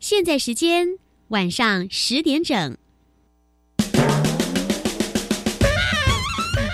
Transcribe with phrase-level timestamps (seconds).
[0.00, 2.76] 现在时间晚上十点整。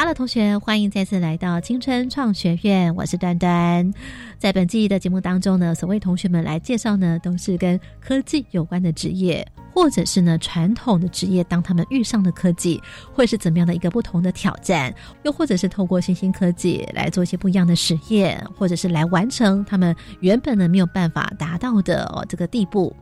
[0.00, 3.92] Hello，同学，欢迎再次来到青春创学院，我是端端。
[4.38, 11.44] 在本季的节目当中呢，所谓同学们来介绍呢，都是跟科技有关的职业，或者是呢传统的职业。
[11.44, 12.82] 当他们遇上的科技，
[13.12, 14.90] 会是怎么样的一个不同的挑战？
[15.22, 22.96] 又或者是透过新兴科技来做一些不一样的实验，或者是来完成他们原本呢没有办法达到的哦这个地步。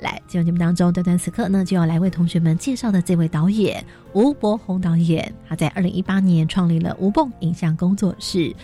[0.00, 8.54] 来，进入节目当中，短短此刻呢，就要来为同学们介绍的这位导演吴伯宏导演，他在二零一八年创立了吴蹦影像工作室。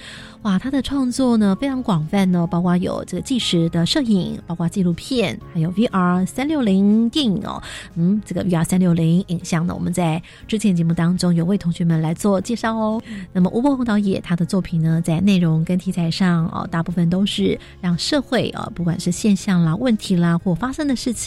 [0.42, 7.60] 哇，他的创作呢非常广泛哦，包括有这个纪实的摄影，包括纪录片，还有 VR 三六零电影哦。
[7.96, 13.02] 嗯，这个 VR 三六零影像呢，我们在之前节目当中有为同学们来做介绍哦。
[13.32, 21.25] 那么吴伯宏导演他的作品呢，在内容跟题材上哦，大部分都是让社会啊，不管是现象啦、问题啦或发生的事情，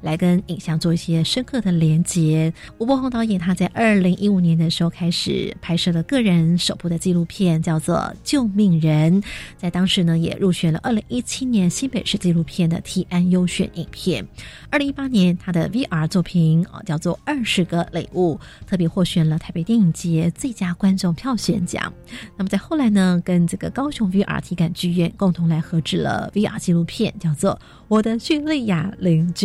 [0.00, 2.52] 来跟影像做一些深刻的连接。
[2.78, 8.80] 吴伯宏导演他在二零一五年的时候开始拍摄了个人首部的纪录片，叫做《救命》。
[8.80, 9.22] 人，
[9.56, 14.26] 在当时呢也入选了二零一七年新北市纪录片的提案优选影片。
[14.70, 18.34] 二零一八年他的 VR 作品啊叫做《二十个礼物》，
[18.66, 21.92] 特别获选了台北电影节最佳观众票选奖。
[22.36, 27.52] 那么在后来呢，跟这个高雄 VR 体感剧院共同来合制了 VR 纪录片，叫做
[27.88, 29.38] 《我的叙利亚邻居》。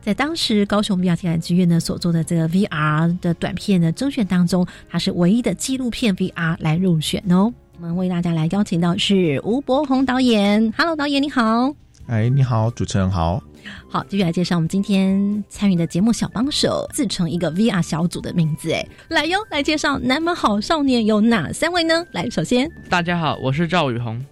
[0.00, 7.52] 在当时高雄 VR 体感剧院呢所做的这个 VR 的短片的征选当中，它是唯一的纪录片 VR 来入选哦。
[7.78, 11.74] 我们为大家来邀请到是吴伯宏导演，Hello，导演你好，
[12.06, 13.42] 哎，你好，主持人好，
[13.90, 22.06] 好，继续来介绍我们今天参与的节目小帮手，自成一个 VR 小组的名字，哎，来哟，来介绍南门好少年有哪三位呢？
[22.12, 24.24] 来，首先，大家好，我是赵宇宏，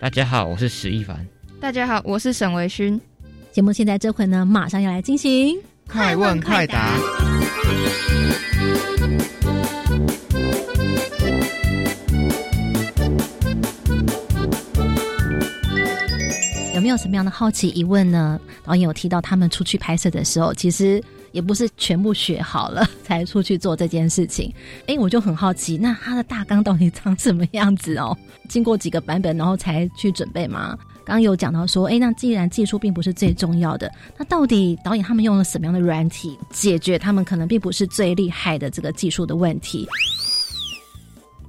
[0.00, 1.24] 大家好，我是史一凡，
[1.60, 3.00] 大家好，我是沈维勋，
[3.50, 5.56] 节目现在这回呢，马上要来进行
[5.90, 6.96] 快问快答。
[16.74, 18.38] 有没有什么样的好奇疑问呢？
[18.64, 24.54] 导演有提到他们出去拍摄的时候，其实也不是全部学好了才出去做这件事情。
[24.86, 28.16] 哎，我就很好奇，那他的大纲到底长什么样子哦？
[28.48, 30.78] 经过几个版本，然后才去准备吗？
[31.08, 39.88] 刚刚有讲到说，哎，那既然技术并不是最重要的，那到底导演他们用了什么样的软体解决他们可能并不是最厉害的这个技术的问题？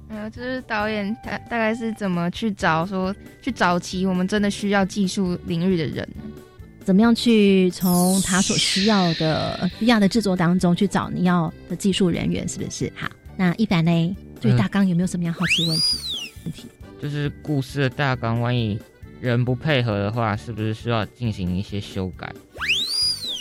[0.08, 6.08] 呃，就是导演他大概是怎么去找说去找齐我们真的需要技术领域的人，
[6.82, 12.90] 怎么样去从他所需要的 VR 的制作当中去找你要的技术人员，是不是？
[12.96, 13.06] 好，
[13.36, 15.98] 那一般呢，对大纲有没有什么样好奇问题？
[16.44, 16.64] 问题
[17.02, 18.78] 就是故事的大纲，万一
[19.20, 22.32] 人不配合的话，是不是需要进行一些修改？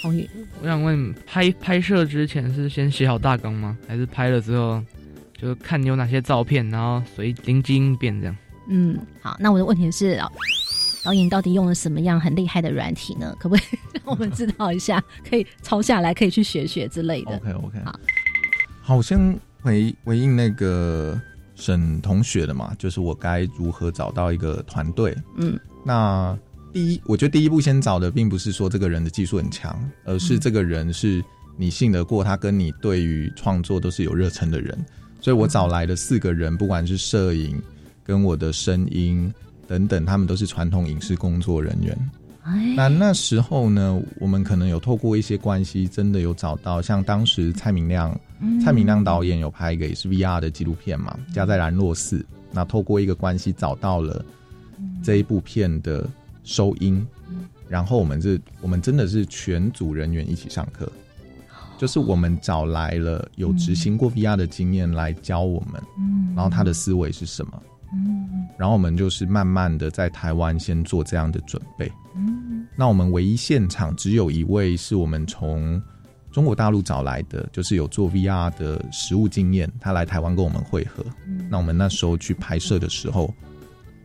[0.02, 0.30] 红宇，
[0.62, 3.78] 我想问，拍拍摄之前是先写好大纲吗？
[3.88, 4.84] 还是拍了之后？
[5.38, 8.36] 就看你有哪些照片，然后随灵机应变这样。
[8.68, 10.20] 嗯，好，那我的问题是，
[11.02, 13.34] 导演到底用了什么样很厉害的软体呢？
[13.40, 15.02] 可不可以让我们知道一下？
[15.30, 17.38] 可以抄下来，可以去学学之类的。
[17.38, 17.80] OK OK。
[17.86, 18.00] 好，
[18.82, 19.18] 好，我先
[19.62, 21.18] 回回应那个
[21.56, 25.16] 沈同学的嘛，就是我该如何找到一个团队？
[25.38, 26.38] 嗯，那
[26.72, 31.24] 第一，我觉得第一步先找的并不是说这个人的技术很强，而是这个人是
[31.58, 34.78] 你信得过，他跟你对于创作都是有热忱的人。
[35.22, 37.62] 所以我找来的四个人，不管是摄影、
[38.04, 39.34] 跟我的声音
[39.68, 41.98] 等等，他们都是传统影视工作人员。
[42.76, 48.18] 那那时候呢，我们可能有透过一些关系，真的有找到，像当时蔡明亮，
[48.64, 52.18] 蔡明亮导演有拍一个也是 VR 的纪录片嘛，《家在兰若寺》。
[52.52, 54.26] 那透过一个关系找到了
[55.04, 56.08] 这一部片的
[56.44, 57.06] 收音，
[57.68, 60.92] 然后我们是，我们真的是全组人员一起上课。
[61.78, 65.82] 就是我们找来了有执行过 VR 的经验来教我们，
[66.36, 67.64] 然后他的思维是什么，
[68.58, 71.90] 然后我们就是慢慢的在台湾先做这样的准备。
[72.76, 75.82] 那我们唯一现场只有一位是我们从
[76.32, 81.06] 中国大陆找来的，就是有做 VR 的实物经验，他来台湾跟我们会合。
[81.50, 83.34] 那我们那时候去拍摄的时候，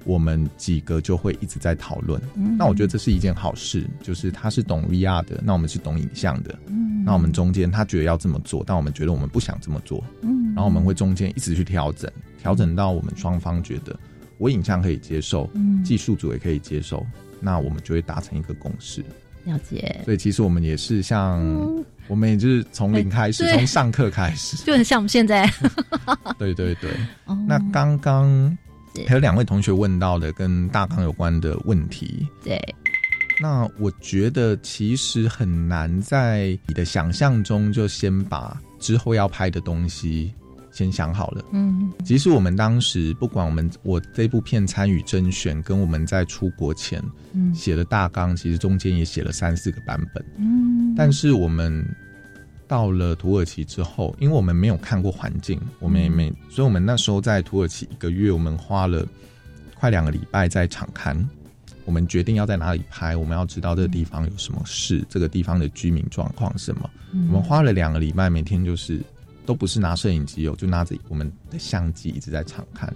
[0.04, 2.20] 我们几个就会一直在讨论。
[2.58, 6.58] 那我觉得这是一件好事，就是他是懂 VR 的，那我们是懂影像的。
[6.68, 10.02] 嗯那我们中间他觉得要这么做，但我们觉得我们不想这么做。
[10.22, 12.10] 嗯然后我们会中间一直去调整，
[12.40, 13.94] 调整到我们双方觉得
[14.38, 15.50] 我影像可以接受，
[15.84, 17.04] 技术组也可以接受，
[17.40, 19.04] 那我们就会达成一个共识。
[19.44, 21.38] 了解，所以其实我们也是像，
[22.08, 25.46] 我们也就是从零开始，从上课开始，就很像我们现在。
[26.38, 26.90] 对对对。
[27.46, 28.56] 那刚刚
[29.06, 32.28] 还有两位同学问到的跟大纲有关的问题。
[32.42, 32.60] 对。
[33.40, 40.32] 那我觉得其实很难在你的想象中就先把之后要拍的东西
[40.70, 41.44] 先想好了。
[41.52, 47.02] 嗯，其实我们当时不管我们我这部片参与甄选，跟我们在出国前
[47.52, 50.24] 写的大纲，其实中间也写了三四个版本。
[50.38, 51.84] 嗯，但是我们
[52.66, 59.06] 到了土耳其之后，因为我们没有看过环境，我们也没，所以我们那时候在土耳其一个月，我们花了
[59.74, 61.28] 快两个礼拜在场刊。
[61.86, 66.88] 我们决定要在哪里拍，我们要知道这个地方有什么事，这个地方的居民状况什么。
[67.12, 69.02] 我们花了两个礼拜，每天就是
[69.44, 72.90] 都不是拿摄影机哦，就拿着我们的相机一直在场看。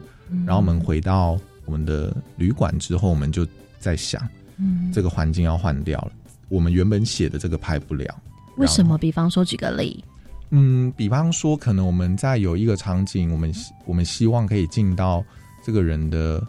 [0.46, 3.46] 然后我们回到我们的旅馆之后，我们就
[3.78, 4.26] 在想，
[4.56, 6.12] 嗯，这个环境要换掉了。
[6.48, 8.18] 我们原本写的这个拍不了，
[8.58, 8.98] 为什么？
[8.98, 10.04] 比方说，举个例，
[10.50, 13.52] 嗯，比方说，可能我们在有一个场景，我们
[13.86, 15.24] 我们希望可以进到
[15.64, 16.42] 这个人的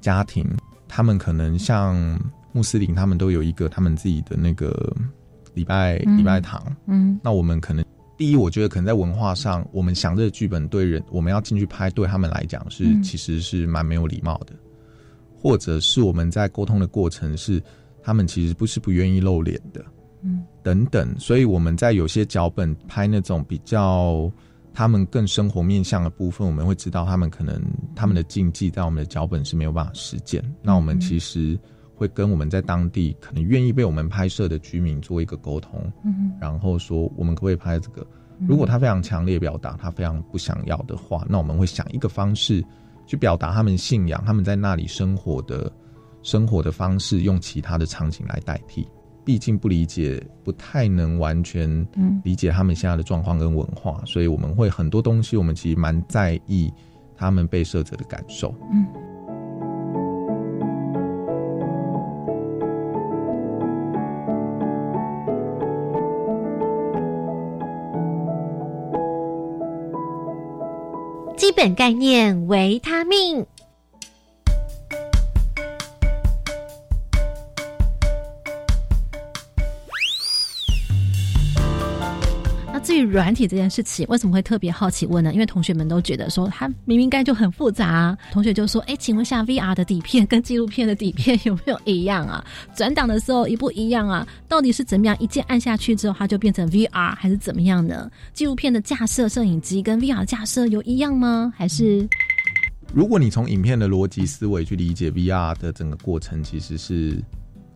[0.00, 0.46] 家庭。
[0.88, 2.18] 他们可能像
[2.52, 4.92] 穆斯林，他们都有一个他们自己的那个
[5.54, 6.60] 礼拜礼拜堂。
[6.86, 7.84] 嗯，那我们可能
[8.16, 14.52] 第一，我觉得可能在文化上，我们想这个剧本对人，我们要进去拍，对他们来讲是其实是蛮没有礼貌的，
[15.40, 17.62] 或者是我们在沟通的过程是
[18.02, 19.84] 他们其实不是不愿意露脸的，
[20.22, 24.30] 嗯，等等，所以我们在有些脚本拍那种比较。
[24.72, 27.60] 他们更生活面向的部分，我们会知道他们可能
[27.92, 30.40] 他们的禁忌在我们的脚本是没有办法实践。
[30.62, 31.58] 那我们其实
[31.96, 38.06] 会跟我们在当地可能愿意被我们拍摄的居民做一个沟通，嗯，然后说我们可不可以拍这个？
[38.46, 42.64] 如果他非常强烈表达他非常不想要的话，那我们会想一个方式
[43.06, 45.70] 去表达他们信仰，他们在那里生活的
[46.22, 48.86] 生活的方式，用其他的场景来代替。
[49.30, 51.86] 毕竟不理解，不太能完全
[52.24, 56.68] 理解他们现在的状况跟文化，所以我们会很多东西，我们其实蛮在意
[57.16, 58.52] 他们被摄者的感受。
[58.72, 58.84] 嗯。
[71.36, 73.46] 基本概念：维他命。
[83.10, 85.32] 软体这件事情，为什么会特别好奇问呢？
[85.32, 88.16] 因为同学们都觉得说，它明明该就很复杂。
[88.30, 92.44] 同学就说：“哎，请问一下，VR 的底片跟纪录片的底片有没有一样啊？
[92.74, 94.26] 转档的时候一不一样啊？
[94.48, 95.16] 到底是怎么样？
[95.18, 98.10] 一键按下去之后，它就变成 VR 还是怎么样呢？
[98.32, 101.52] 纪录片的架设摄影机跟 VR 架设有一样吗？
[101.56, 102.08] 还是？
[102.92, 107.20] 如果你从影片的逻辑思维去理解 VR 的整个过程，其实是。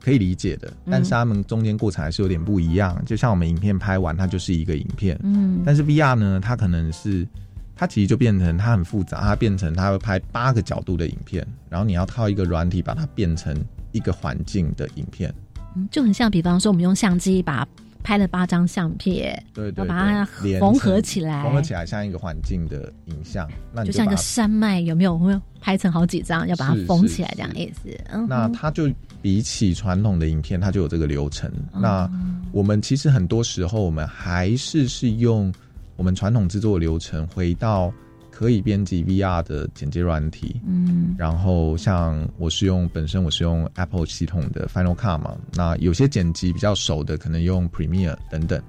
[0.04, 3.02] 可以理解的，但是他们中间过程还是有点不一样。
[3.06, 7.26] 就像我们影片拍完，它就是一个影片，嗯，但是 VR 呢，它可能是
[7.74, 13.56] 它其实就变成它很复杂，它变成它会拍八个角度的影片，然后你要靠一个软体把它变成
[13.92, 15.34] 一个环境的影片，
[15.74, 17.66] 嗯，就很像，比方说我们用相机把。
[18.06, 20.26] 拍了八张相片，对对，把它
[20.60, 25.18] 缝合起来，缝合起来像一个环境的影像，那就像一个山脉，有没有？
[25.18, 27.88] 会拍成好几张，要把它缝起来，这样意思。
[28.12, 28.90] 嗯那它就
[29.24, 31.50] 比起传统的影片，它就有这个流程。
[31.72, 32.06] 那
[32.52, 35.50] 我们其实很多时候，我们还是是用
[35.96, 37.90] 我们传统制作流程回到。
[38.36, 48.60] 可以编辑 VR 的剪接软体，嗯，然后像我是用本身我是用 Apple 系统的 Final Cut 嘛，那有些剪辑比较熟的，可能用 Premiere 等等，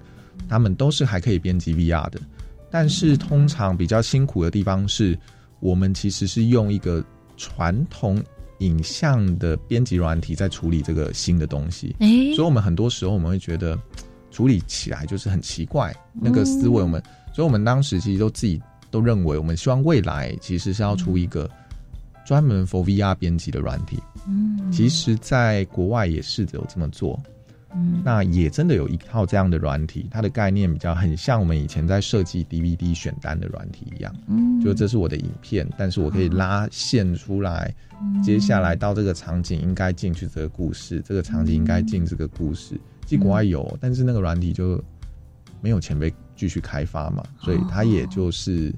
[0.48, 2.22] 他们都是还可以编辑 VR 的。
[2.70, 5.18] 但是通常比较辛苦的地方是，
[5.60, 7.04] 我们其实是用一个
[7.36, 8.24] 传统
[8.60, 11.96] 影像的编辑软体在处理这个新的东西，
[12.36, 13.80] 所以我们很多时候我们会觉得
[14.32, 17.02] 处理起来就是很奇怪，那个思维我们，
[17.34, 18.62] 所以我们当时其实都自己。
[18.92, 21.50] 都认为我们希望未来其实是要出一个
[22.26, 24.00] 专门 for VR 编辑的软体。
[24.26, 27.22] 嗯，其实，在国外也试着有这么做。
[27.76, 34.16] 嗯，那也真的有一套这样的软体，它的概念比较很像我们以前在设计 DVD 选单的软体一样。
[34.28, 37.74] 嗯，就这是我的影片，但是我可以拉线出来，
[38.24, 42.80] 接下来到这个场景应该进去这个故事，这个场景应该进这个故事。
[43.06, 44.84] 即国外有，但是那个软体就。
[45.62, 48.72] 没有钱被继续开发嘛，所以它也就是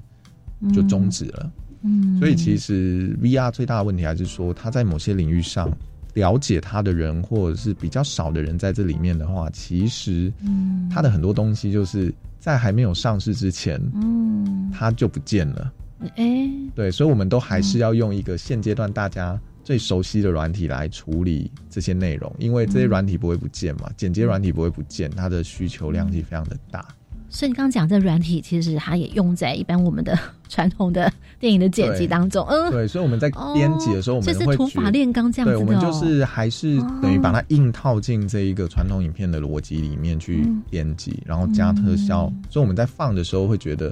[0.72, 1.52] 就终止了。
[1.82, 5.70] 嗯，所以其实 VR 最大的问题还是说，它在某些领域上
[6.18, 15.72] 了解他的人，或者是比较少的人在这里面的话，其实嗯它的很多东西就是在还没有上市之前，嗯，它就不见了。
[16.16, 26.84] 哎，对，所以我们都还是要用一个现阶段大家最熟悉的软体来处理这些内容，因为这些软体不会不见嘛，剪接软体不会不见，它的需求量是非常的大。
[27.28, 30.18] 所以你刚刚讲这软体，其实它也用在一般我们的
[30.48, 32.44] 传统的电影的剪辑当中。
[32.48, 35.64] 嗯，对，所以我们在编辑的时候，我们这是会土法炼钢这样子的、哦。
[35.64, 43.88] 对，我们就是还是等于把它硬套进这一个传统影片的逻辑里面去编辑，然后加特效，所以我们在放的时候会觉得。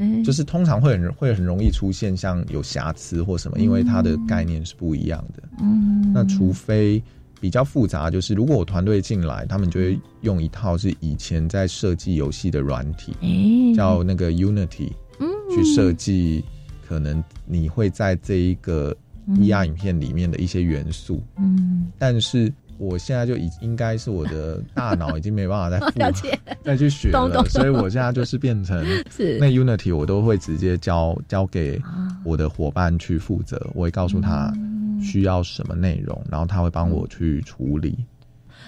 [0.00, 5.42] 哎就是通常会很会很容易出现像有瑕疵或什么，因为它的概念是不一样的。
[5.60, 7.02] 嗯，那除非
[7.40, 14.90] 比较复杂，就是如果我团队进来，他们就会用一套是以前在设计游戏的软体，哎叫那个 Unity，
[15.20, 15.28] 嗯。
[15.50, 16.44] 去设计
[16.86, 18.94] 可能你会在这一个
[19.28, 21.22] VR 影片里面的一些元素。
[21.38, 26.38] 嗯，但是我现在就已应该是我的大脑已经没办法再 了复解。
[26.62, 29.38] 再去学了，懂懂所以我现在就是变成 是。
[29.40, 32.14] 那 Unity 我都会直接交交给啊。
[32.24, 34.52] 我的伙伴去负责，我会告诉他
[35.00, 37.96] 需要什么内容，然后他会帮我去处理。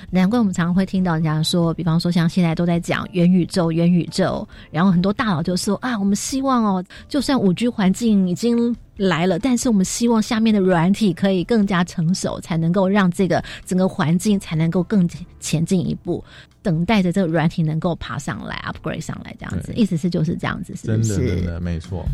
[0.08, 15.06] 难怪我们常常会听到人家说，比方说像现在都在讲元宇宙，元宇宙，然后很多大佬就说啊，我们希望哦，就算五 G 环境已经来了，但是我们希望下面的软体可以更加成熟，才能够让这个整个环境才能够更
[15.38, 16.24] 前进一步，
[16.62, 21.44] 等待着这个软体能够爬上来，upgrade 上来，这样子，意思是就是这样子，是不真的，真是？
[21.44, 22.06] 的没错。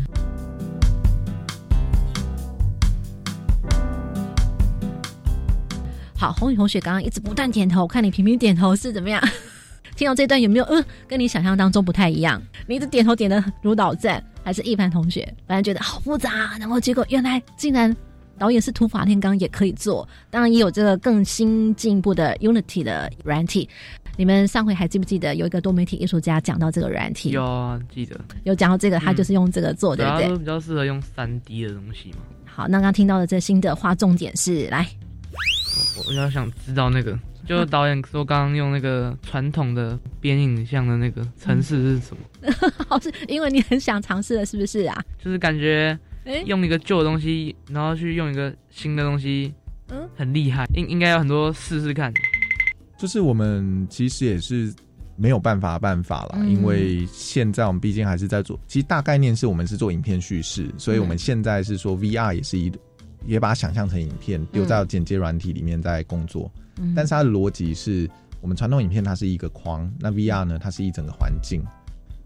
[6.19, 9.21] 好，红宇同学刚刚一直不断点头，我看你频频点头是怎么样？
[9.95, 12.41] 听到这段有没有嗯，跟你想象当中不太一样？
[12.65, 15.21] 你一直点头点的如捣赞，还是一凡同学？
[15.47, 17.95] 反正觉得好复杂，然后结果原来竟然
[18.39, 23.69] 导演是土法炼钢也可以做，当然也有这个更新进一步的 Unity 的软体。
[24.15, 27.29] 你们上回还记不记得有一个多媒体艺术家讲到这个软体？
[27.29, 30.37] 有啊，记得，有讲到这个，他就是用这个做，对不对？
[30.39, 32.17] 比较适合用三 D 的东西嘛。
[32.45, 34.87] 好，那刚刚听到的这新的划重点是来，
[35.97, 42.57] 我比较想知道那个，就是导演说刚刚用那个传统的编影像的那个程式是什么？
[42.87, 45.03] 好 是因为你很想尝试的，是不是啊？
[45.23, 49.53] 就是感觉哎用一个旧的东西，然后去用一个新的东西，
[49.89, 52.13] 嗯很厉害，应应该有很多试试看。
[52.97, 54.73] 就是我们其实也是
[55.15, 62.71] 没有办法办法啦，嗯因为现在我们毕竟还是在做，其实大概念是我们是做影片叙事，所以我们现在是说 VR 也是一，
[63.25, 66.93] 也把它想象成影片丢到剪接软体里面在工作，嗯。
[66.95, 68.09] 但是它的逻辑是
[68.41, 71.61] 我们传统影片它是一个框，那 VR 呢它是一整个环境，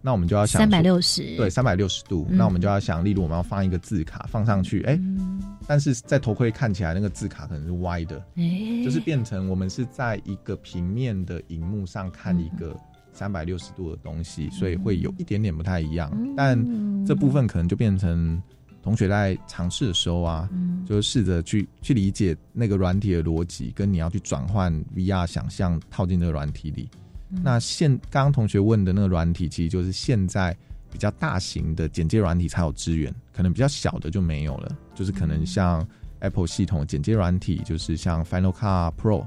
[0.01, 2.37] 那我们就要想三百说六十，对，三百六十度，嗯。
[2.37, 5.41] 那我们就要想，例如我们要放一个字卡放上去，哎、嗯。
[5.67, 12.59] 但是在头盔看起来那个字卡可能是歪的，哎，就是变成我们是在一个平面的荧幕上看一嗯。
[12.59, 12.77] 个
[13.13, 16.09] 三百六十度的东西，所以会有一点点不太一样。
[16.13, 16.33] 嗯。
[16.33, 18.41] 但这部分可能就变成
[18.81, 20.85] 同学在尝试的时候啊，嗯。
[20.85, 26.89] 就试着去去理解那个软体的逻辑，跟你要去转换 VR 想象套进这个软体里。
[27.29, 27.39] 嗯。
[27.43, 30.55] 那现刚刚同学问的那个软体，其实就是现在
[30.91, 34.77] 比较大型的剪接软体才有资源，可能比较小的就没有了。
[34.93, 35.87] 就是可能像
[36.19, 39.25] Apple 系统的剪接软体，就是像 Final Cut Pro，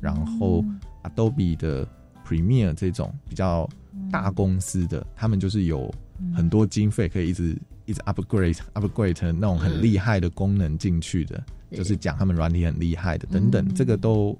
[0.00, 0.64] 然后
[1.02, 1.86] Adobe 的
[2.26, 3.68] Premiere 这种比较
[4.10, 5.92] 大公司的，他们就是有
[6.34, 7.54] 很多经费可以一直
[7.86, 14.36] 一直 upgrade upgrade 那种很厉害的功能进去的，是就是讲他们软体很厉害的等等，这个都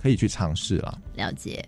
[0.00, 0.98] 可以去尝试了。
[1.16, 1.64] 了解。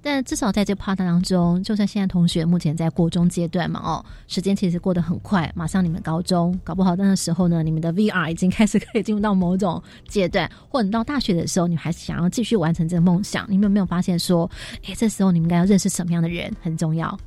[0.00, 14.48] 但至少在这 part 当中，就算现在同学目前在国中阶段嘛，哦，时间其实过得很快，马上你们高中，搞不好那个时候呢，你们的 VR 已经开始可以进入到某种阶段，或者你到大学的时候，你还想要继续完成这个梦想，你们有没有发现说，
[14.84, 17.18] 诶，这时候你们应该要认识什么样的人很重要？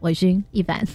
[0.00, 0.86] 伟勋、一凡，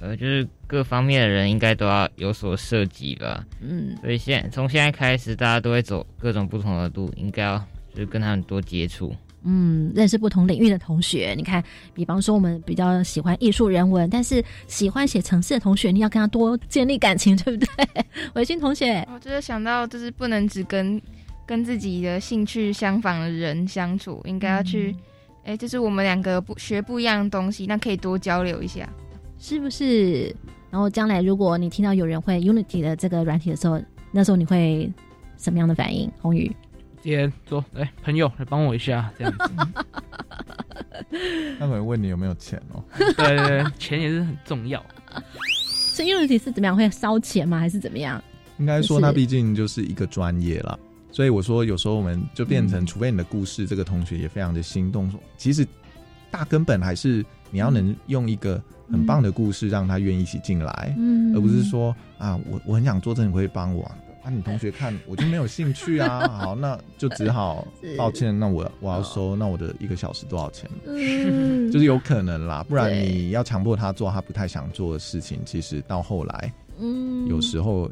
[0.00, 3.44] 呃，就是各方面的人应该都要有所涉及吧。
[3.60, 7.58] 嗯，所以现从现在开始，大家都会走各种不同的路，应该要
[7.92, 9.14] 就是跟他们多接触。
[9.48, 11.62] 嗯，认识不同领域的同学，你看，
[11.94, 17.86] 比方说我们比较喜欢艺术人文，但是喜欢写程式的同学，你要跟他多建立感情， 对不对？
[18.34, 21.00] 伟勋同学，我就是想到，就是不能只跟
[21.46, 24.94] 跟自己的兴趣相仿的人相处，应该要去，
[25.44, 28.88] 哎、就是我们两个不学不一样的东西，那可以多交流一下。
[29.38, 30.34] 是不是？
[30.70, 34.92] 然后将来如果你听到有人会 Unity 的这个软体的时候，那时候你会
[35.36, 36.10] 什么样的反应？
[36.20, 36.54] 红宇，
[37.00, 39.50] 接说，哎、朋友来帮我一下，这样子。
[41.58, 42.82] 他们问你有没有钱哦。
[42.98, 44.84] 对对对，钱也是很重要。
[45.92, 46.76] 所以 Unity 是怎么样？
[46.76, 47.58] 会烧钱吗？
[47.58, 48.22] 还是怎么样？
[48.58, 50.78] 应该说，就是它毕竟就是一个专业啦，
[51.12, 55.66] 所以我说有时候我们就变成，嗯除非你的故事，这个同学也非常的心动，说其实
[56.30, 63.96] 大根本还是你要能用一个很棒的故事让他愿意一起进来，嗯而不是说啊，我我很想做这，你可以帮我啊。
[64.24, 67.64] 啊，你同学看我就没有兴趣啊， 好，那就只好
[67.96, 70.68] 抱歉，那我我要收，那我的一个小时多少钱？
[70.84, 77.88] 嗯 就是有可能啦，不然你要强迫他做他不太想做的事情，其实到后来嗯有时候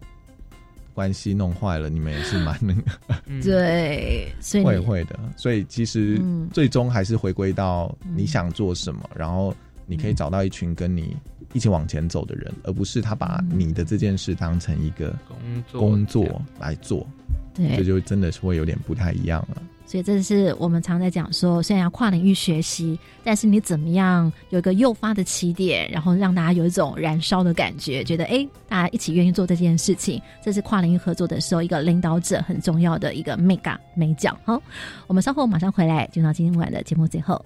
[0.93, 2.83] 关系弄坏了，你们也是蛮那个
[3.27, 5.17] 嗯，对，所以会会的。
[5.37, 9.55] 所以其实嗯最终还是回归到你想做什么，然后
[9.87, 11.17] 你可以找到一群跟你
[11.53, 17.07] 一起往前走的人，而不是他把嗯你的这件事当成一个工作工作来做，
[17.55, 19.63] 对这就真的是会有点不太一样了。
[19.87, 34.37] 所以这是我们常在讲说，虽然要跨领域学习，但是你怎么样有一个诱发的起点，然后让大家有一种燃烧的感觉，觉得哎，大家一起愿意做这件事情，这是跨领域合作的时候一个领导者很重要的一个 mega 美角。
[34.43, 34.61] 好，
[35.07, 37.45] 我们稍后马上回来，进到今天晚的节目最后。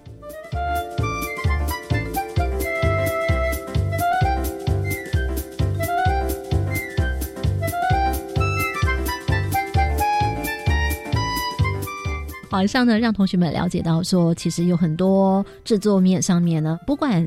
[12.58, 17.24] 好，以上呢，让同学们了解到说，其实有很多制作面上面呢，不管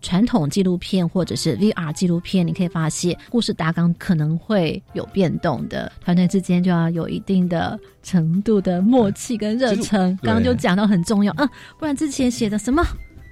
[0.00, 10.16] 传统纪录片或者是 VR 纪录片，你可以发现故事大纲可能会有变动的，团队之间就要有一定的程度的默契跟热忱。
[10.22, 10.26] 对。
[10.28, 11.46] 刚刚就讲到很重要，嗯、
[11.78, 12.82] 不然之前写的什么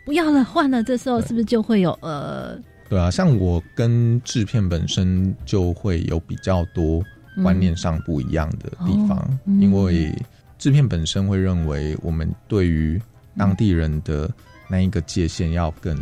[0.04, 2.58] 不要了，换了，这时候是不是就会有呃
[2.90, 7.02] 对啊，像我跟制片本身就会有比较多
[7.42, 9.62] 观念上不一样的地方，哦嗯。
[9.62, 10.14] 因为
[10.58, 13.00] 制片本身会认为我们对于
[13.36, 14.30] 当地人的
[14.68, 15.96] 那一个界限要更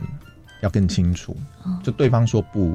[0.63, 1.79] 要更清楚，哦。
[1.85, 2.75] 就对方说不，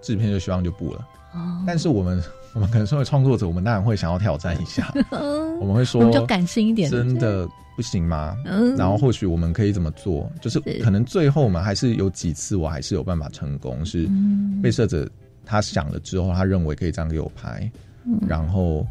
[0.00, 1.06] 制片就希望就不了。
[1.34, 2.22] 哦，但是我们
[2.54, 8.36] 我们可能身为创作者，我们当然会想要挑战一下，嗯 我们会说我们就感性一点，真的不行吗？
[8.44, 10.30] 嗯，然后或许我们可以怎么做？
[10.40, 10.78] 就是是。
[10.82, 14.60] 可能最后我们还是有几次，我还是有办法成功，是嗯。
[14.62, 15.08] 被摄者
[15.44, 17.70] 他想了之后，他认为可以这样给我拍，
[18.04, 18.18] 嗯。
[18.28, 18.86] 然后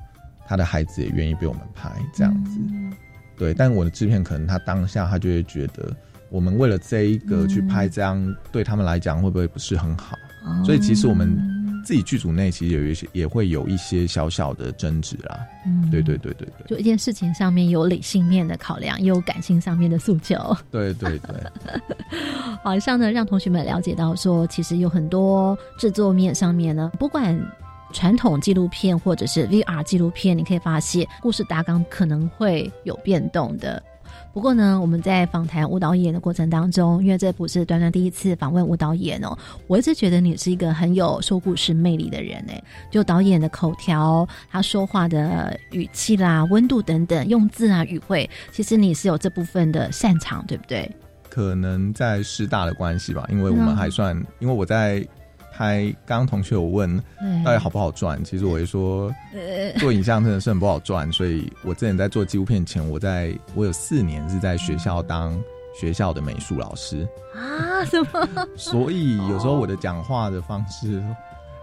[0.50, 2.60] 他的孩子也愿意被我们拍这样子。
[2.60, 2.92] 嗯
[3.38, 5.96] 对，但我的制片可能他当下他就会觉得，
[6.30, 10.18] 我们为了这一个去拍这样，对他们来讲会不会不是很好？
[10.46, 11.38] 哦所以其实我们
[11.86, 15.40] 自己剧组内其实有一些也会有一些小小的争执啦。
[15.66, 20.36] 嗯对对对对对就一件事情上面有理性面的考量，也有感性上面的诉求。
[20.70, 21.36] 对对对，
[22.62, 27.40] 好，以上呢让同学们了解到说，其实有很多制作面上面呢，不管。
[27.92, 33.82] 传统纪录片或者是 VR 纪录片，你可以发现故事大纲可能会有变动的。
[34.34, 39.36] 不过呢，我们在访谈吴导演的过程当中，因为这不是端端第一次访问吴导演哦，
[39.68, 42.64] 我一直觉得你是一个很有说故事魅力的人哎。
[42.92, 50.90] 就导演的口条，他说话的语气啦、温度等等，用字啊、语汇，其实你是有这部分的擅长，对不对？
[51.28, 55.06] 可能在师大的关系吧，因为我嗯们还算，因为我在
[55.60, 65.38] 拍，刚刚同学有问对到底好不好赚，其实我会说呃，做影像真的是很不好赚，所以我之前在做纪录片前，我在我有四年是在学校当
[65.78, 68.48] 学校的美术老师，啊，什么？
[68.56, 71.04] 所以有时候我的讲话的方式，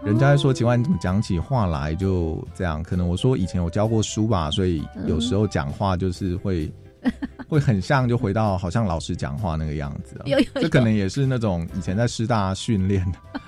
[0.03, 2.83] 人家会说奇怪你怎么讲起话来就这样？
[2.83, 6.71] 可能我说以前我教过书吧，所以有时候讲话就是会。
[7.47, 10.23] 会很像，就回到好像老师讲话那个样子、啊。
[10.25, 13.05] 有有有这可能也是那种以前在师大训练，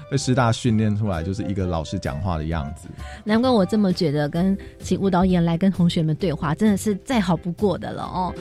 [0.09, 2.87] 被师大训练出来，就是一个老师讲话的样子。
[3.23, 8.33] 难怪我这么觉得，跟请舞蹈演来跟同学们对话，真的是再好不过的了哦。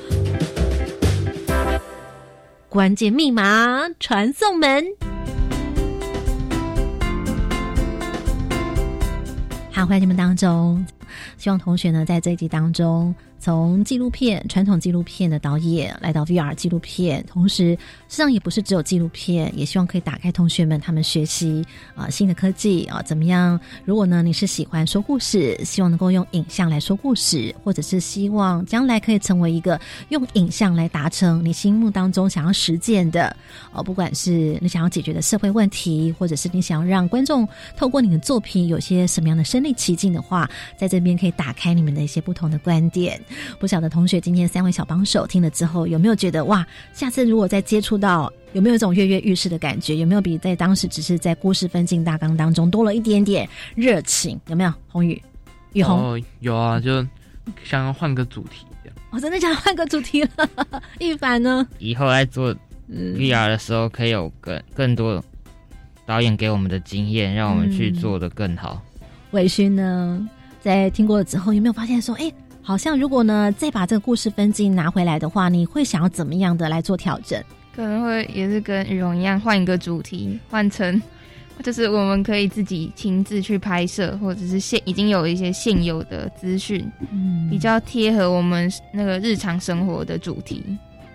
[2.69, 4.85] 关键密码传送门。
[9.73, 10.85] 好，欢迎你们当中，
[11.37, 13.15] 希望同学呢在这一集当中，
[13.49, 17.71] 从纪录片、传统纪录片的导演来到 VR 纪录片，同时
[18.07, 23.59] 实际上也不是只有纪录片，也希望可以打开同学们他们学习啊、新的科技啊、怎么样？
[23.87, 29.81] 如果呢你是喜欢说故事，希望能够用影像来说故事，或者是希望将来可以成为一个
[30.11, 33.35] 用影像来达成你心目当中想要实践的
[33.73, 43.19] 哦、不管是你想要解决的社会问题，或者是你想要让观众透过你的作品有些什么样的身临其境的话，在这边可以打开你们的一些不同的观点。
[43.59, 49.97] 不晓得同学今天三位小帮手听了之后，有没有觉得哇，下次如果再接触到，有没有一种跃跃欲试的感觉？
[49.97, 54.39] 有没有比在当时只是在故事分镜大纲当中多了一点点热情？
[54.49, 54.73] 有没有？
[54.89, 55.21] 宏宇、
[55.73, 57.07] 雨虹，哦，有啊，就
[57.65, 58.67] 想要换个主题。
[59.11, 60.31] 我 真的想换个主题了。
[60.99, 61.67] 一凡呢？
[61.79, 62.55] 以后在做
[62.89, 65.23] 嗯 VR 的时候，可以有更更多
[66.05, 68.83] 导演给我们的经验，让我们去做的更好。
[69.31, 70.29] 伟勋呢，
[70.61, 72.31] 在听过了之后，有没有发现说，哎，
[72.69, 77.43] 好像如果呢再把这个故事分镜拿回来的话，你会想要怎么样的来做调整？
[77.75, 81.01] 可能会也是跟羽绒一样，换一个主题，换成
[81.63, 90.63] 就是我们可以自己亲自去拍摄，或者是现已经有一些现有的资讯，嗯比较贴合我们那个日常生活的主题。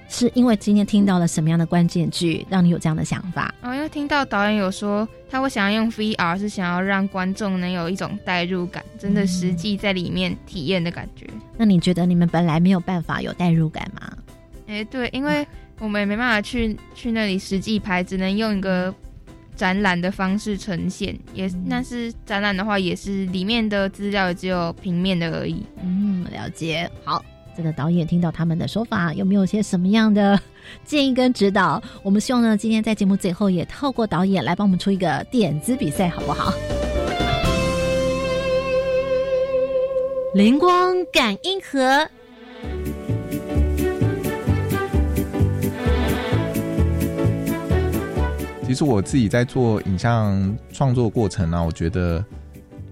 [0.09, 3.53] 是因为今天听到了什么样的关键句，让你有这样的想法？
[3.61, 11.27] 哦因为听到导演有说，他会想要用 VR 是想要让观众能有一种代入感，真的实际在里面体验的感觉。
[11.57, 14.13] 那你觉得你们本来没有办法有代入感吗？
[14.67, 15.45] 哎、对，因为
[15.79, 18.93] 我们也没办法去去那里实际拍，只能用一个
[19.55, 21.17] 展览的方式呈现。
[21.33, 25.63] 也但是展览的话，也是里面的资料也只有平面的而已。
[25.83, 26.89] 嗯，了解。
[27.03, 27.23] 好，
[27.55, 30.39] 这个导演听到他们的说法，有没有些什么样的
[30.83, 31.81] 建议跟指导？
[32.01, 36.53] 我们希望呢，今天在节目最后也透过导演来帮我们出一个点子比赛，好不好？
[40.33, 42.07] 灵光感应盒。
[48.65, 52.25] 其实我自己在做影像创作过程啊，我觉得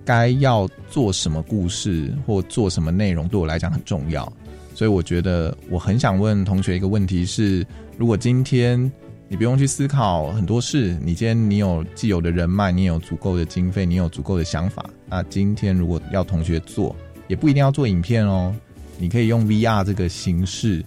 [0.05, 4.31] 该要做什么故事或做什么内容，对我来讲很重要。
[4.73, 7.65] 所以我觉得我很想问同学一个问题是：
[7.97, 8.91] 如果今天
[9.27, 16.95] 你不用去思考很多事，你今天你有既有的人脉，你有足够的经费，你有足够的想法，那今天如果要同学做，
[17.27, 18.55] 也不一定要做影片哦，
[18.97, 20.83] 你可以用 VR 这个形式。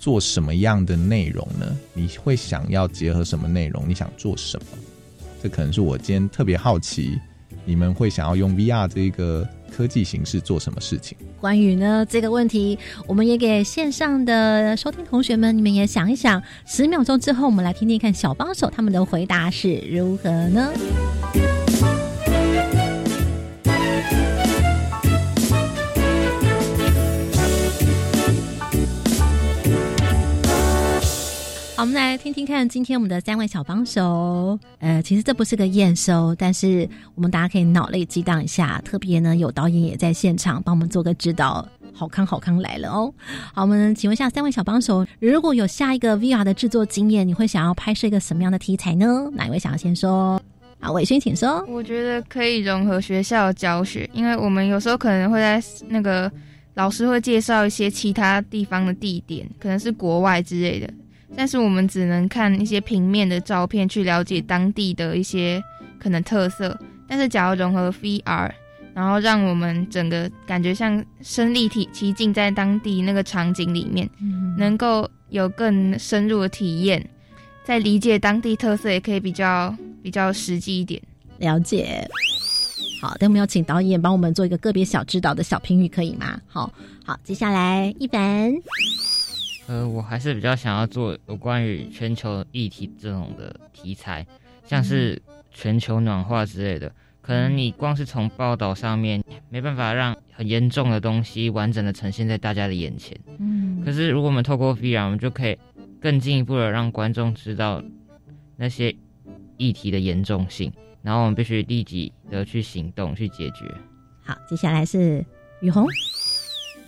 [0.00, 1.76] 做什么样的内容呢？
[1.92, 3.82] 你会想要结合什么内容？
[3.84, 4.78] 你想做什么？
[5.42, 7.18] 这可能是我今天特别好奇，
[7.64, 11.14] 你们会想要用 VR 这个科技形式做什么事情？
[11.40, 16.42] 关于呢这个问题，我们也给线上的收听同学们，你们也想一想。
[16.66, 20.70] 十秒钟之后，我们来听听看小帮手他们的回答是如何呢？
[31.78, 38.82] 好，我们来听听看，今天我们的三位小帮手，呃，其实这不是个验收，但是我们大家可以脑力激荡一下。
[38.84, 43.14] 特别呢，有导演也在现场帮我们做个指导，好康好康来了哦。
[43.54, 49.30] 好，我们请问一下三位小帮手，如果有下一个 VR 的制作经验，你会想要拍摄一个什么样的题材呢？
[49.32, 50.42] 哪一位想要先说？
[50.80, 51.64] 啊，伟勋请说。
[51.68, 56.28] 我觉得可以融合学校教学，因为我们有时候可能会在那个
[56.74, 60.92] 老师会介绍一些其他地方的地点，可能是国外之类的。
[61.36, 65.62] 但是我们只能看一些平面的照片去了解当地的一些
[65.98, 66.78] 可能特色。
[67.06, 68.50] 但是，假如融合 VR，
[68.92, 74.08] 然后让我们整个感觉像身临体其境在当地那个场景里面，
[74.58, 77.08] 能够有更深入的体验，
[77.64, 81.00] 在理解当地特色也可以比较比较实际一点。
[81.38, 82.06] 了解。
[83.00, 86.38] 好，等我们要请导演帮我们做一个个别小指导的小评语，可以吗？
[86.46, 86.72] 好
[87.04, 88.52] 好，接下来一凡。
[89.68, 94.26] 呃，我还是比较想要做有关于全球议题这种的题材，
[94.64, 95.20] 像是
[95.52, 96.90] 全球暖化之类的。
[97.20, 103.14] 可能你光是从报道上面没办法让很严重的东西完整的呈现在大家的眼前。
[103.38, 105.58] 嗯可是如果我们透过 VR，我们就可以
[106.00, 107.82] 更进一步的让观众知道
[108.56, 108.96] 那些
[109.58, 113.66] 议题的严重性，然后我们必须立即的去行动去解决。
[114.24, 115.22] 好，接下来是
[115.60, 115.86] 雨虹。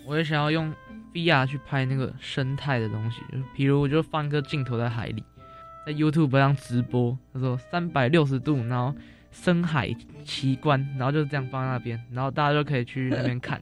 [0.07, 0.73] 我也想要用
[1.13, 5.23] VR 去拍那个生态的东西，就比如我就放一个镜头在海里，
[5.87, 8.95] 在 YouTube 上直播，他说三百六十度，然后
[9.31, 9.95] 深海
[10.25, 13.61] 奇观，然后就这样放在那边，然后大家就可以去那边看。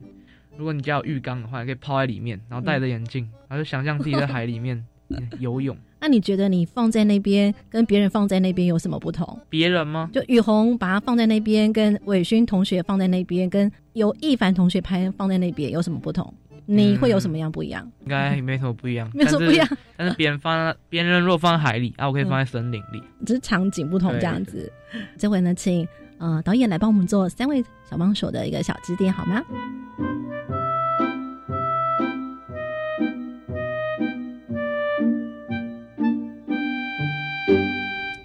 [0.56, 5.76] 如果你家有浴缸的话，你可以泡在里面，然后戴着眼镜，然后就想象自己在海里面嗯 游泳。
[6.00, 9.38] 那你觉得你放在那边跟别人放在那边有什么不同？
[9.48, 10.08] 别人吗？
[10.12, 16.32] 就雨虹把它放在那边，跟伟勋同学放在那边，跟由一凡同学拍放在那边有什么不同？
[16.70, 17.90] 你会有什么样不一样？
[18.02, 20.08] 应该没什么不一样，没有什么不一样，但是。
[20.08, 23.02] 但是别人放在别人若放海里，啊，我可以放在森林里。
[23.24, 24.70] 只是场景不同这样子。
[25.16, 29.42] 这回呢，请呃导演来帮我们做三位小帮手的一个小指点好吗？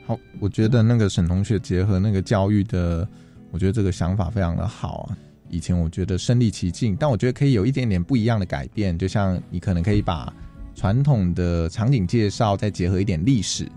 [0.05, 3.07] 好，我觉得那个沈同学结合那个教育的，
[3.51, 5.17] 我觉得这个想法非常的好啊。
[5.53, 10.33] 以前我觉得身临其境，但我觉得可以有一点点不一样的改变，就像你可能可以把
[10.73, 13.69] 传统的场景介绍再结合一点历史。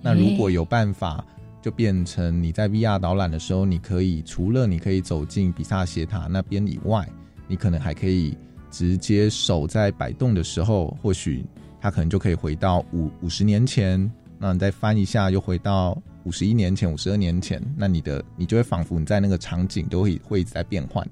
[0.00, 1.24] 那如果有办法，
[1.60, 7.04] 就变成你在 VR 导览的时候，你可以除了你可以走进比萨斜塔那边以外，
[7.48, 8.38] 你可能还可以
[8.70, 11.44] 直接手在摆动的时候，或许
[11.80, 14.08] 他可能就可以回到五五十年前，
[14.38, 21.08] 那你再翻一下，又回到五十一年前、五十二年前，那你的你就会仿佛你在那个场景都会会一直在变换。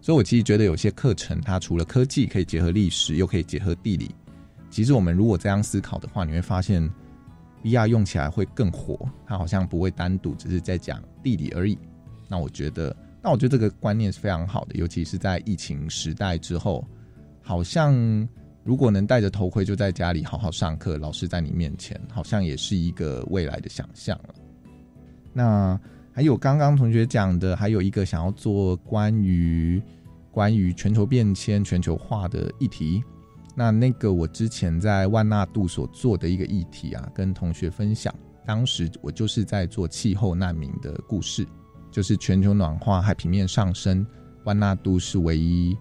[0.00, 4.12] 所以我其实觉得有些课程，它除了科技可以结合历史，又可以结合地理。
[4.68, 6.82] 其实我们如果这样思考的话，你会发现
[7.62, 11.78] VR 用起来会更活，它好像不会单独只是在讲地理而已。
[12.26, 16.84] 那我觉得，那我觉得这个观念是非常好的，尤其是在疫情时代之后，
[17.40, 17.96] 好像
[18.64, 24.34] 如果能戴着头盔就在家里好好上课，老师在你面前，好像也是一个未来的想象了。
[25.32, 25.78] 那
[26.12, 29.82] 还有刚刚同学讲的，还有一个想要做关于
[30.30, 33.02] 关于全球变迁、全球化的议题。
[33.54, 38.14] 那那个我之前在万纳度所做的一个议题啊，跟同学分享。
[38.46, 41.46] 当时我就是在做气候难民的故事，
[41.90, 44.06] 就是全球暖化、海平面上升，
[44.44, 45.76] 万纳度是唯一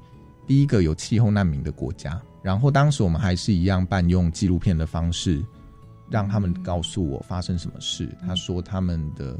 [0.46, 2.20] 第一个有气候难民的国家。
[2.44, 5.44] 然后当时我们还是一样办用纪录片的方式，
[6.10, 8.10] 让他们告诉我发生什么事。
[8.22, 9.38] 他说他们的。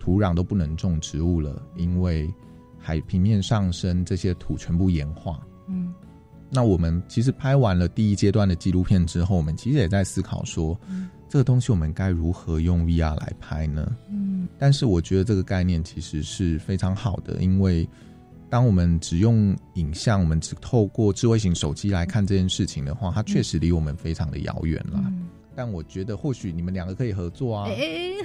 [0.00, 2.32] 土壤都不能种植物了，因为
[2.78, 5.38] 海平面上升，这些土全部盐化。
[5.66, 5.92] 嗯，
[6.50, 10.80] 那我们其实拍完了第一阶段的纪录片之后，我们其实也在思考说，
[11.28, 13.94] 这个东西我们该如何用 VR 来拍呢？
[14.08, 17.86] 嗯，但是我觉得这个概念其实是非常好的，因为
[18.48, 25.12] 当我们只用影像，我们只透过智慧型手机来看这件事情的话，它确实离我们非常的遥远了。
[25.58, 27.68] 但我觉得或许你们两个可以合作啊，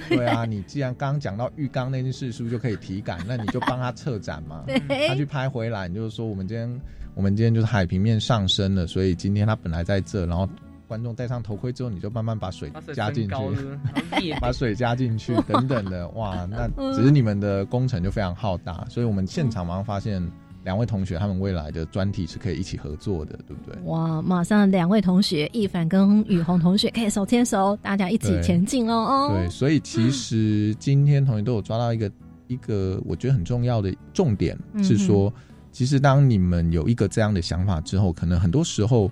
[0.08, 3.18] 对啊，你既然刚刚讲到浴缸那件事，是不是就可以体感？
[3.26, 4.64] 那你就帮他策展嘛，
[5.08, 6.80] 他去拍回来，你就是说我们今天
[7.16, 10.48] 我们今天就是海平面上升了，所以今天他本来在这，然后
[10.86, 20.22] 观众戴上头盔之后，你就慢慢把水加进去， 把水加进去等等的，哇，那只是你们的工程就非常浩大，所以我们现场马上发现。
[20.64, 23.78] 两位同学，他们未来的专题是可以一起合作的，对不对？
[23.84, 29.28] 哇，马上两位同学，一凡跟雨虹同学可以手牵手，大家一起前进哦哦。
[29.36, 32.10] 对，所以其实今天同学都有抓到一个
[32.46, 35.32] 一个我觉得很重要的重点，是说，
[35.70, 39.10] 其实当你们有一个这样的想法之后，可能很多时候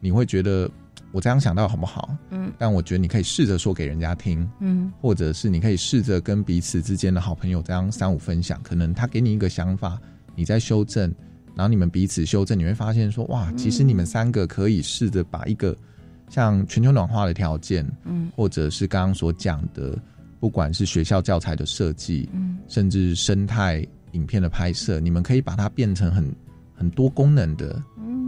[0.00, 0.70] 你会觉得
[1.12, 2.16] 我这样想到好不好？
[2.30, 10.00] 嗯，但我觉得你可以试着说给人家听，嗯，或者是你可以试着跟彼此之间的好朋友这样三五分享，可能他给你一个想法。
[10.34, 11.12] 你在修正，
[11.54, 15.76] 然后你们彼此修正，你会发现说，哇，其实你们三个可以试着把一个
[16.28, 19.96] 像全球暖化的条件，嗯，或者是刚刚所讲的，
[20.40, 26.34] 不管是学校教材的设计，嗯，甚至生态影片的拍摄，你们可以把它变成很
[26.74, 27.80] 很多功能的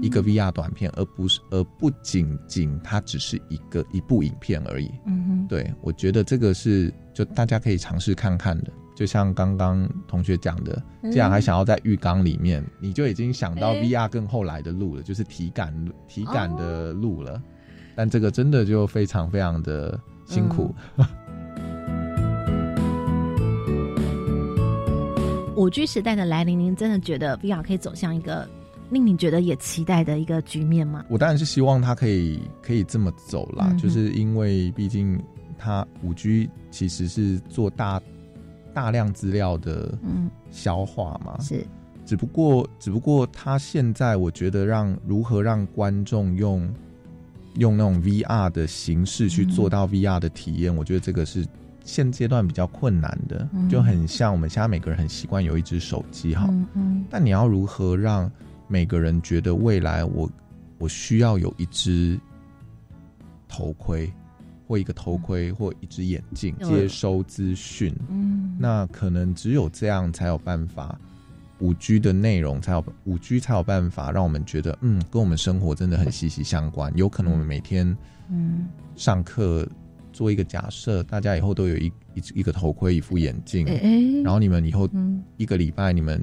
[0.02, 4.90] 一个 VR 短片，而不是而不仅仅它只是一个一部影片而已。
[5.06, 8.70] 嗯哼，对我觉得这个是就大家可以尝试看看的。
[8.96, 10.82] 就像刚刚同学讲的，
[11.12, 15.70] 既然还想要在浴缸里面，你就已经想到 VR 更后来的路了，就是体感
[16.08, 17.40] 体感的路了。
[17.94, 20.74] 但这个真的就非常非常的辛苦。
[25.56, 28.48] 五 G 时代的来临，您真的觉得 VR 可以走向一个
[28.88, 31.04] 令你觉得也期待的一个局面吗？
[31.10, 35.22] 我当然是希望它可以可以这么走啦，就是因为毕竟
[35.58, 38.00] 它五 G 其实是做大。
[38.76, 39.96] 大量资料的
[40.50, 41.66] 消化嘛，是，
[42.04, 46.70] 只不过只不过他现在我觉得让如何让观众用
[47.54, 51.46] 用那种 VR 的形式去做到 VR 的体验，我觉得这个是
[51.86, 58.30] 现阶段比较困难的，就很像我们现在每个人很习惯有一只手机哈，嗯，但你要如何让
[58.68, 60.30] 每个人觉得未来我
[60.76, 62.20] 我需要有一只
[63.48, 64.12] 头盔？
[64.66, 67.94] 或一个头盔，或一只眼镜，接收资讯。
[68.08, 70.98] 嗯，那可能只有这样才有办法，
[71.60, 76.92] 五 G 的内容才有五 G 才有办法让我们觉得，嗯，跟我们生活真的很息息相关。
[76.96, 77.96] 有可能我们每天，
[78.28, 79.66] 嗯，上课
[80.12, 83.64] 做一个假设，大家以后都有一一一个头盔，一副眼镜，
[84.24, 84.88] 然后你们以后
[85.36, 86.20] 一个礼拜你们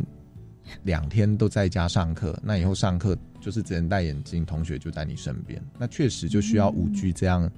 [0.83, 7.49] 两天都在家上课，那以后上课就是只能戴眼镜，同学就在你身边，那确实就需要五 G 这样。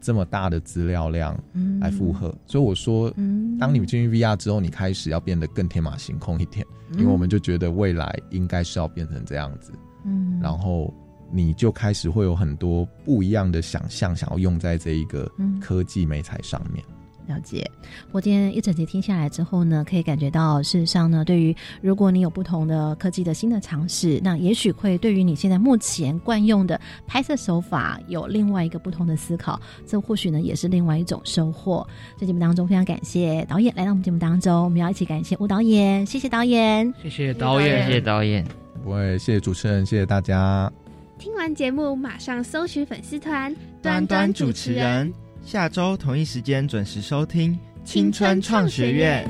[0.00, 1.38] 这么大的资料量
[1.80, 3.12] 来负荷，所以我说，
[3.58, 9.72] 当你们进入 VR 之后，你开始要变得更天马行空一点，因为我们就觉得未来应该是要变成这样子，
[10.04, 10.92] 嗯，然后
[11.30, 15.30] 你就开始会有很多不一样的想象，想要用在这一个
[15.60, 16.84] 科技美材上面。
[17.28, 17.70] 了解，
[18.10, 31.86] 我今天一整集听下来之后呢，可以感觉到，事实上呢，对于如果你有不同的科技的新的尝试，那也许会对于你现在目前惯用的拍摄手法有另外一个不同的思考，这或许呢也是另外一种收获。
[32.16, 38.44] 在节目当中，非常感谢导演来到我们节目当中，我们要一起感谢吴导演，谢谢导演，谢谢导演，谢谢导演。
[38.82, 40.72] 不会，谢谢主持人，谢谢大家。
[41.18, 45.12] 听完节目马上搜寻粉丝团端端主持人，
[45.50, 49.26] 下周同一时间准时收听青春创学院。